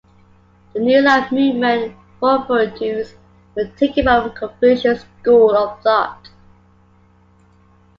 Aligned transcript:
The 0.73 0.79
New 0.79 0.99
life 0.99 1.31
Movement 1.31 1.93
"four 2.19 2.43
virtues" 2.47 3.13
were 3.53 3.65
taken 3.77 4.05
from 4.05 4.31
Confucian 4.31 4.97
school 4.97 5.55
of 5.55 5.79
thought. 5.83 6.29